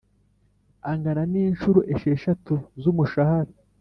angana 0.91 1.23
n 1.31 1.33
inshuro 1.45 1.79
esheshatu 1.93 2.53
z 2.81 2.83
umushahara 2.91 3.51